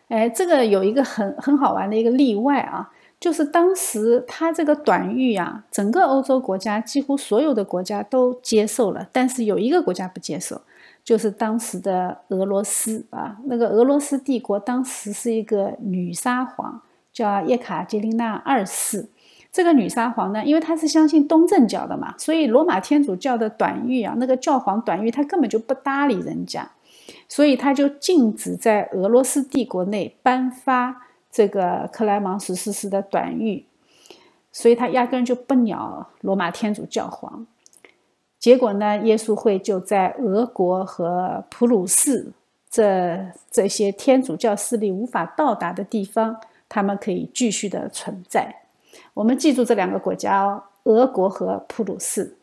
[0.09, 2.91] 哎，这个有一个很很好玩的一个例外啊，
[3.21, 10.61] 就是当时他这个短谕啊，整个欧洲国家几乎所有的国家都接受了，但是有一个国家不接受。
[11.05, 19.09] 就是当时的俄罗斯啊，那个俄罗斯帝国当时是一个女沙皇，叫叶卡捷琳娜二世。
[19.59, 26.71] 这个女沙皇呢，因为她是相信东正教的嘛，所以罗马天主教的短谕啊，那个教皇短谕，他根本就不搭理人家，
[27.29, 33.65] 所以他就禁止在俄罗斯帝国内颁发这个克莱芒十四世的短谕，
[34.53, 37.45] 所以他压根就不鸟罗马天主教皇。
[38.39, 42.31] 结果呢，耶稣会就在俄国和普鲁士
[42.71, 46.37] 这这些天主教势力无法到达的地方，
[46.69, 48.58] 他们可以继续的存在。
[49.15, 52.37] 我们记住这两个国家哦，俄国和普鲁士。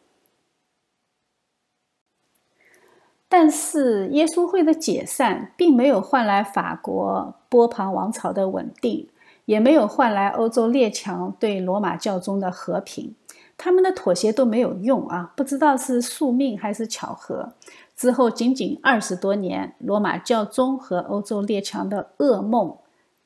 [3.28, 9.10] 但是耶稣会的解散，并没有换来法国波旁王朝的稳定，
[9.45, 13.16] 也没有换来欧洲列强对罗马教宗的和平。
[13.58, 15.34] 他们的妥协都没有用啊！
[15.36, 17.53] 不知道是宿命还是巧合。
[17.95, 22.78] 之后仅仅二十多年，罗马教宗和欧洲列强的噩梦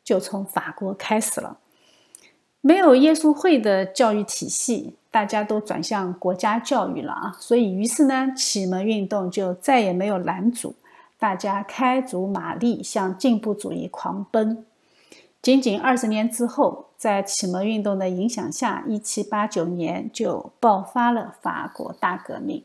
[0.04, 1.58] 就从法国开始了。
[2.62, 7.36] 没有耶稣会的教育体系，大家都转向国家教育了啊！
[7.40, 10.76] 所以，于是呢，启蒙运动就再也没有拦阻，
[11.18, 14.66] 大家开足马力向进步主义狂奔。
[15.42, 22.62] 仅仅二十年之后，在启蒙运动的影响下，一七八九年就爆发了法国大革命。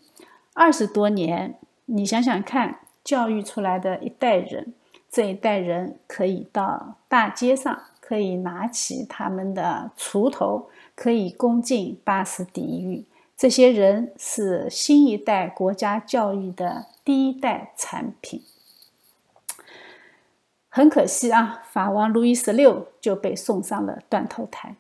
[0.55, 1.55] 二十多年，
[1.87, 4.75] 你想想看，教育出来的一代人，
[5.09, 7.79] 这一代人可以到大街上。
[8.07, 13.07] 可以拿起他们的锄头，可以攻进巴士底狱。
[13.35, 18.43] 这些人是新一代国家教育的第一代产品。
[20.69, 24.77] 很可惜啊，法王路易十六就被送上了断头台。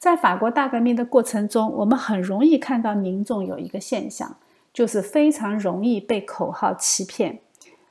[0.00, 4.36] 在法国大革命的过程中，我们很容易看到民众有一个现象，
[4.72, 7.38] 就是非常容易被口号欺骗，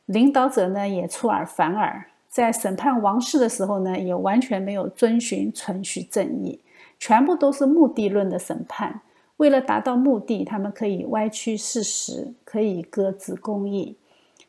[0.08, 2.11] 领导者呢也出尔反尔。
[2.32, 6.62] 在审判王室的时候呢，也完全没有遵循程序正义，
[6.98, 9.02] 全部都是目的论的审判。
[9.36, 13.98] 为了达到目的，他们可以歪曲事实，可以搁置公义。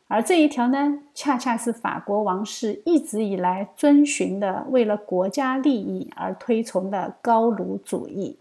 [0.07, 8.37] 而这一条呢，恰恰是法国王室一直以来遵循的，为了国家利益而推崇的高卢主义。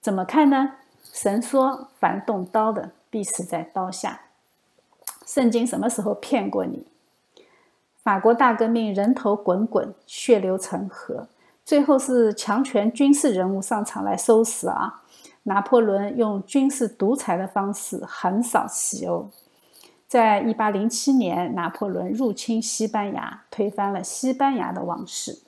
[0.00, 0.76] 怎么看呢？
[1.12, 4.22] 神说：“凡动刀的，必死在刀下。”
[5.26, 6.86] 圣经什么时候骗过你？
[8.06, 11.26] 法国大革命人头滚滚，血流成河，
[11.64, 15.02] 最后是强权军事人物上场来收拾啊！
[15.42, 19.28] 拿破仑用军事独裁的方式横扫西欧。
[20.06, 25.40] 在一八零七年，拿破仑入侵西班牙，推翻了西班牙的王室。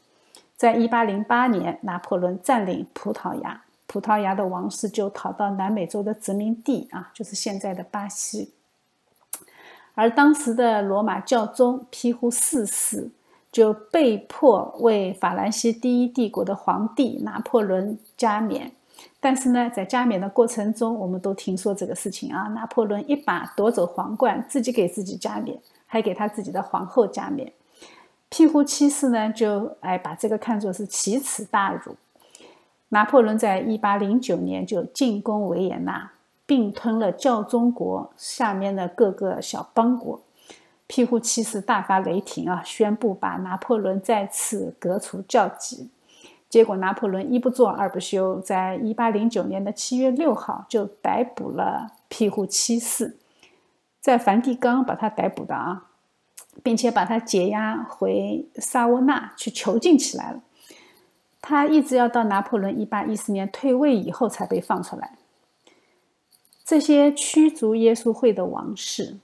[0.56, 8.52] 在一八零八年，拿破仑占领葡萄牙，葡萄牙的王室就逃到南美洲的殖民地啊，就是现在的巴西。
[9.98, 13.10] 而当时的罗马教宗庇护四世
[13.50, 18.70] 就被迫为法兰西第一帝国的皇帝拿破仑加冕，
[19.18, 27.52] 但是呢，在加冕的过程中，我们都听说这个事情啊，拿破仑一把夺走皇冠，自己给自己加冕，还给他自己的皇后加冕。
[28.28, 31.96] 庇护七世呢，就哎把这个看作是奇耻大辱。
[32.90, 36.12] 拿破仑在一八零九年就进攻维也纳。
[36.48, 40.18] 并吞了教宗国下面的各个小邦国，
[40.86, 45.90] 庇护七世大发雷霆啊，宣布把拿破仑再次革除教籍。
[46.48, 53.18] 结果拿破仑一不做二不休，在一八零九年的七月六号就逮捕了庇护七世，
[54.00, 55.84] 在梵蒂冈把他逮捕的啊，
[56.62, 60.40] 并且把他解押回萨沃纳去囚禁起来了。
[61.42, 65.17] 他一直要到拿破仑一八一四年退位以后才被放出来。
[66.68, 69.16] 这些驱逐耶稣会的王室，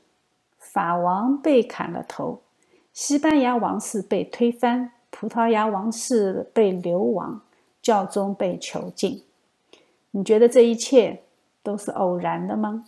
[0.59, 2.41] 法王被砍了头，
[2.91, 7.43] 西班牙王室被推翻，葡萄牙王室被流亡，
[7.83, 9.25] 教宗被囚禁。
[10.13, 11.21] 你觉得这一切
[11.63, 12.87] 都是偶然的吗？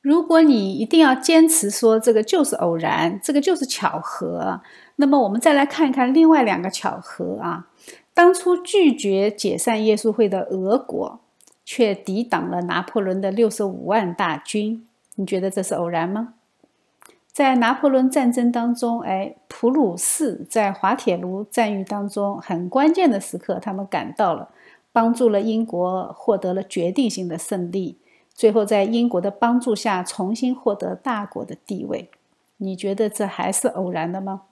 [0.00, 4.62] 如果你一定要坚持说这个就是偶然，这个就是巧合，
[4.94, 7.68] 那么我们再来看一看另外两个巧合啊。
[8.14, 11.20] 当初拒绝解散耶稣会的俄国。
[11.66, 14.86] 却抵挡了拿破仑的六十五万大军，
[15.16, 16.34] 你觉得这是偶然吗？
[17.32, 24.48] 在拿破仑战争当中，哎，普鲁士在滑铁卢战役当中很关键的时刻，他们赶到了，
[24.92, 27.98] 帮助了英国获得了决定性的胜利，
[28.32, 32.08] 最后在英国的帮助下重新获得大国的地位。
[32.58, 34.42] 你觉得这还是偶然的吗？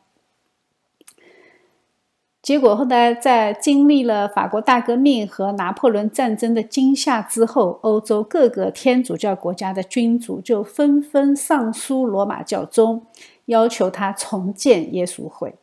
[2.45, 13.07] 结果后来，在经历了法国大革命和拿破仑战争的惊吓之后，欧洲各个天主教国家的君主就纷纷上书罗马教宗，
[13.47, 15.55] 要求他重建耶稣会。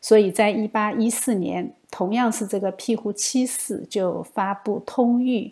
[0.00, 5.50] 所以在一八一四年，同样是这个庇护七世就发布通谕，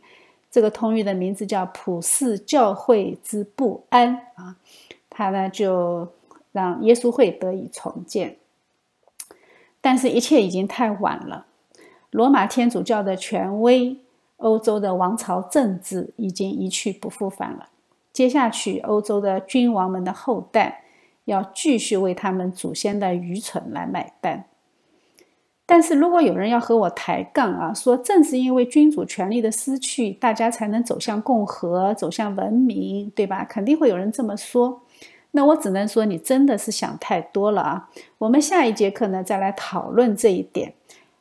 [0.53, 4.55] 这个通谕的名字叫“普世教会之不安”啊，
[5.11, 6.07] 他呢就
[6.53, 8.37] 让耶稣会得以重建。
[9.87, 11.47] 但是，一切已经太晚了。
[12.11, 14.01] 罗马天主教的权威，
[14.39, 17.69] 欧洲的王朝政治已经一去不复返了。
[18.13, 20.83] 接下去，欧洲的君王们的后代
[21.27, 24.47] 要继续为他们祖先的愚蠢来买单。
[25.65, 33.45] 但是如果有人要和我抬杠啊，说正是因为君主权力的失去，大家才能走向共和，走向文明，对吧？
[33.45, 34.83] 肯定会有人这么说。
[35.37, 37.91] 那我只能说，你真的是想太多了啊！
[38.17, 40.73] 我们下一节课呢，再来讨论这一点：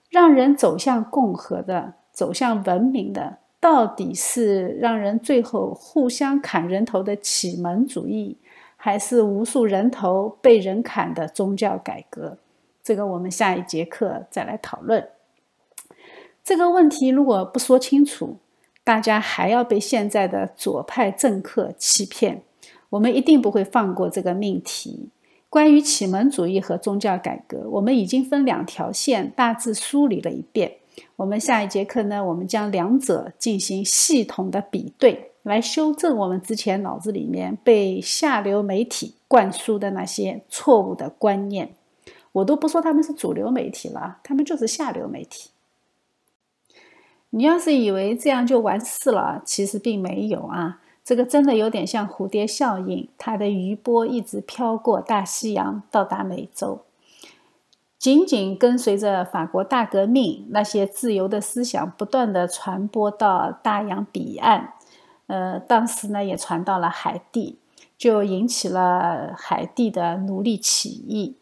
[0.10, 8.38] 让人走向共和的、走向文明的，到底是让人最后互相砍人头的启蒙主义，
[8.78, 12.38] 还是无数人头被人砍的宗教改革？
[12.82, 15.10] 这个我们下一节课再来讨论。
[16.42, 18.38] 这个问题如果不说清楚，
[18.86, 22.44] 大家还要被现在的左派政客欺骗。
[22.96, 25.10] 我们一定不会放过这个命题。
[25.50, 30.78] 关于启蒙主义和宗教改革，我们已经分两条线大致梳理了一遍。
[31.18, 41.76] 我们下一节课呢，我们将两者进行系统的比对，来修正我们之前脑子里面被下流媒体灌输的那些错误的观念。
[42.32, 45.50] 我都不说他们是主流媒体了，他们就是下流媒体。
[47.32, 50.82] 你要是以为这样就完事了，其实并没有啊。
[51.06, 56.82] 这个真的有点像蝴蝶效应，它的余波一直飘过大西洋，到达美洲。
[58.00, 64.74] 紧紧跟随着法国大革命，那些自由的思想不断的传播到大洋彼岸。
[65.28, 67.60] 呃，当时呢也传到了海地，
[67.96, 71.36] 就引起了海地的奴隶起义。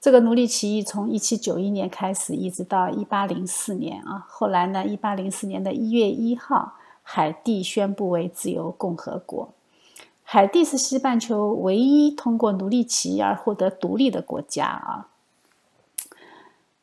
[0.00, 4.26] 这个奴隶起义从一七九一年开始，一直到一八零四年啊。
[4.28, 6.74] 后来呢，一八零四年的一月一号。
[7.08, 9.50] 海地宣布为自由共和国。
[10.24, 15.06] 海地是西半球唯一通过奴隶起义而获得独立的国家啊。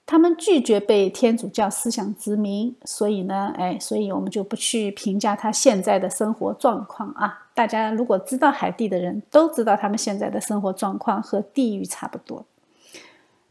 [0.06, 7.50] 他们拒绝被天主教思想殖民，所以呢，哎，所以我们就不去评价他现在的生活状况啊。
[7.54, 12.46] 大家如果知道海地的人都知道，他们现在的生活状况和地狱差不多。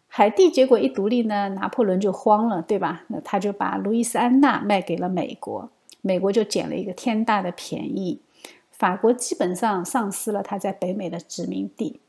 [0.08, 3.02] 海地结果一独立呢，拿破仑就慌了，对吧？
[3.08, 5.68] 那他就把路易斯安那卖给了美国。
[6.02, 8.20] 美国就捡了一个天大的便宜，
[8.70, 12.00] 法国基本上丧失了它在北美的殖民地，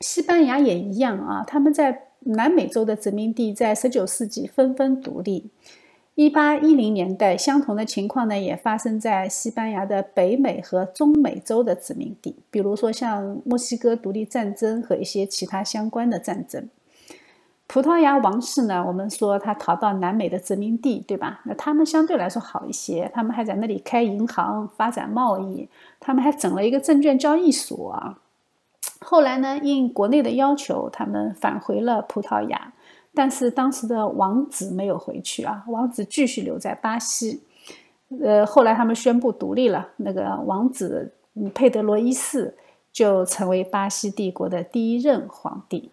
[0.00, 1.42] 西班牙也一样啊。
[1.46, 5.50] 他们在南美洲的殖民地在十九世纪纷纷独立。
[6.16, 16.68] 一八一零年代，相同的情况呢也发生在西班牙的北美和中美洲的殖民地，比如说像墨西哥独立战争和一些其他相关的战争。
[17.66, 18.84] 葡萄牙王室呢？
[18.86, 21.40] 我们说他逃到南美的殖民地，对吧？
[21.44, 28.18] 那他们相对来说好一些，他们还在那里开银行、发展贸易，他们还整了一个证券交易所啊。
[29.00, 32.72] 后来呢，应国内的要求，他们返回了葡萄牙，
[33.14, 37.42] 但是当时的王子没有回去啊，王子继续留在巴西。
[38.22, 41.14] 呃，后来他们宣布独立了，那个王子
[41.54, 42.54] 佩德罗一世
[42.92, 45.90] 就成为巴西帝国的第一任皇帝。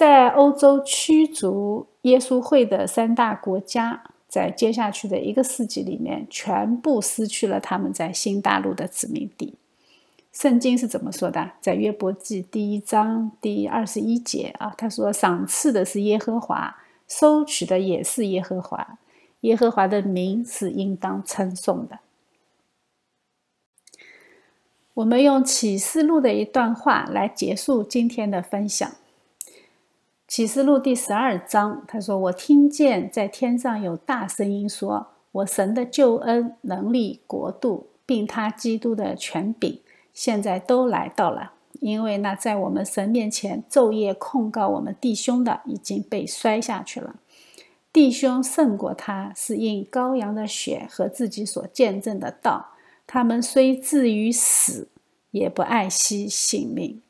[0.00, 9.56] 在欧洲驱逐耶稣会的三大国家，在接下去的一个世纪里面，全部失去了他们在新大陆的殖民地。
[10.32, 11.50] 圣经是怎么说的？
[11.60, 18.96] 在约伯记第一章第二十一节啊，他说：“赏赐的是耶和华，收取的也是耶和华，
[19.40, 21.98] 耶和华的名是应当称颂的。”
[24.94, 28.90] 我们用启示录的一段话来结束今天的分享。
[30.30, 39.80] 启示录第十二章，他说：“我听见在天上有大声音说，我神的救恩、能力、国度，并他基督的权柄，
[40.14, 41.54] 现在都来到了。
[41.80, 47.16] 因为那在我们神面前昼夜控告我们弟兄的，已经被摔下去了。
[47.92, 52.68] 弟兄胜过他，是因羔羊的血和自己所见证的道。
[53.04, 54.86] 他们虽至于死，
[55.32, 57.02] 也不爱惜性命。”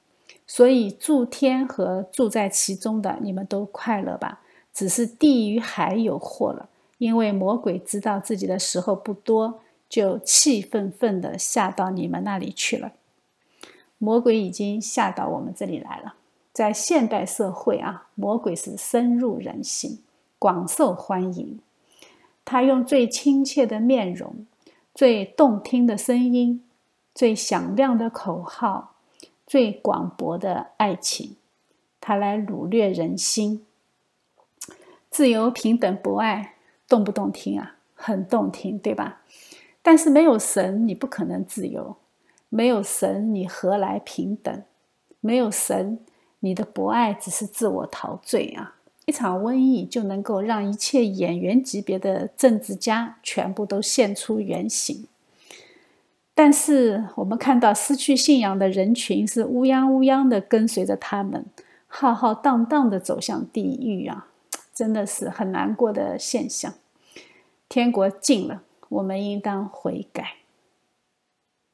[0.52, 4.40] 所以住天和住在其中的你们都快乐吧，
[4.74, 12.90] 只是地与海有祸了，因为魔鬼知道自己的时候不多，就气愤愤地下到你们那里去了。
[13.98, 16.14] 魔鬼已经下到我们这里来了，
[16.52, 20.02] 在现代社会啊，魔鬼是深入人心，
[20.36, 21.60] 广受欢迎。
[22.44, 24.44] 他用最亲切的面容、
[24.92, 26.64] 最动听的声音、
[27.14, 28.96] 最响亮的口号。
[29.50, 31.34] 最广博的爱情，
[32.00, 33.66] 他来掳掠人心。
[35.10, 36.54] 自由、平等、博爱，
[36.86, 37.74] 动不动听啊？
[37.96, 39.22] 很动听，对吧？
[39.82, 41.96] 但是没有神，你不可能自由；
[42.48, 44.62] 没有神，你何来平等？
[45.18, 45.98] 没有神，
[46.38, 48.76] 你的博爱只是自我陶醉啊！
[49.06, 55.08] 一场瘟疫就能够让一切演员级别的政治家全部都现出原形。
[56.42, 61.44] 但是我们看到失去信仰的人群是乌泱乌泱的跟随着他们，
[61.86, 64.28] 浩浩荡荡的走向地狱啊！
[64.72, 66.72] 真的是很难过的现象。
[67.68, 70.36] 天国近了，我们应当悔改。